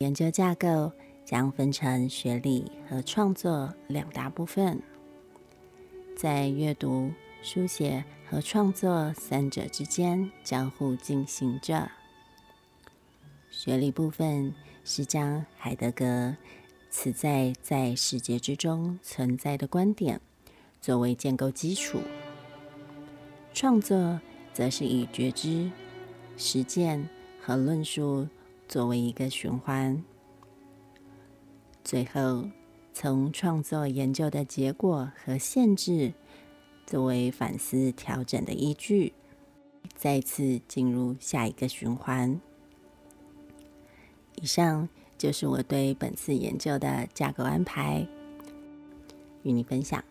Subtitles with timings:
[0.00, 0.92] 研究架构
[1.24, 4.78] 将分成学理和创作两大部分，
[6.14, 7.10] 在阅读、
[7.42, 11.90] 书写和创作三者之间交互进行着。
[13.50, 14.54] 学理部分
[14.84, 16.36] 是将海德格
[16.90, 20.20] 此在在世界之中存在的观点
[20.78, 22.02] 作为建构基础，
[23.54, 24.20] 创作
[24.52, 25.70] 则是以觉知、
[26.36, 27.08] 实践
[27.40, 28.28] 和论述
[28.68, 30.02] 作为一个循环，
[31.84, 32.44] 最后
[32.92, 36.12] 从创作研究的结果和限制
[36.84, 39.12] 作为反思调整的依据，
[39.94, 42.40] 再次进入下一个循环。
[44.34, 48.06] 以上就是我对本次研究的架构安排，
[49.42, 50.02] 与你分享。